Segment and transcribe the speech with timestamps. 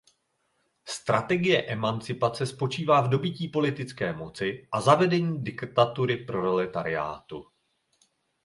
[0.87, 7.45] Strategie emancipace spočívá v dobytí politické moci a zavedení diktatury proletariátu.